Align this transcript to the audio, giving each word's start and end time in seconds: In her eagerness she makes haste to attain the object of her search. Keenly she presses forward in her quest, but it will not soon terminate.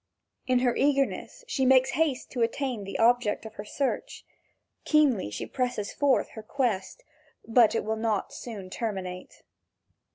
In 0.47 0.57
her 0.65 0.75
eagerness 0.75 1.43
she 1.47 1.63
makes 1.63 1.91
haste 1.91 2.31
to 2.31 2.41
attain 2.41 2.85
the 2.85 2.97
object 2.97 3.45
of 3.45 3.53
her 3.53 3.63
search. 3.63 4.25
Keenly 4.83 5.29
she 5.29 5.45
presses 5.45 5.93
forward 5.93 6.21
in 6.21 6.31
her 6.33 6.41
quest, 6.41 7.03
but 7.47 7.75
it 7.75 7.85
will 7.85 7.97
not 7.97 8.33
soon 8.33 8.71
terminate. 8.71 9.43